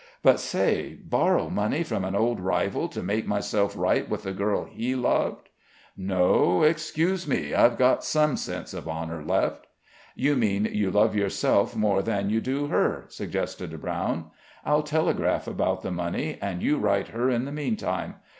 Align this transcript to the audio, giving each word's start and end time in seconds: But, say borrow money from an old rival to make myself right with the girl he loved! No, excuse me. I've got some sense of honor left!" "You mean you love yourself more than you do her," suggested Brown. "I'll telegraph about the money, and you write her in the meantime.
But, 0.23 0.39
say 0.39 0.95
borrow 1.03 1.47
money 1.51 1.83
from 1.83 2.03
an 2.05 2.15
old 2.15 2.39
rival 2.39 2.87
to 2.87 3.03
make 3.03 3.27
myself 3.27 3.77
right 3.77 4.09
with 4.09 4.23
the 4.23 4.31
girl 4.33 4.65
he 4.65 4.95
loved! 4.95 5.49
No, 5.95 6.63
excuse 6.63 7.27
me. 7.27 7.53
I've 7.53 7.77
got 7.77 8.03
some 8.03 8.35
sense 8.35 8.73
of 8.73 8.87
honor 8.87 9.23
left!" 9.23 9.67
"You 10.15 10.35
mean 10.35 10.65
you 10.65 10.89
love 10.89 11.15
yourself 11.15 11.75
more 11.75 12.01
than 12.01 12.31
you 12.31 12.41
do 12.41 12.65
her," 12.65 13.05
suggested 13.09 13.79
Brown. 13.79 14.31
"I'll 14.65 14.81
telegraph 14.81 15.45
about 15.47 15.83
the 15.83 15.91
money, 15.91 16.39
and 16.41 16.63
you 16.63 16.79
write 16.79 17.09
her 17.09 17.29
in 17.29 17.45
the 17.45 17.51
meantime. 17.51 18.15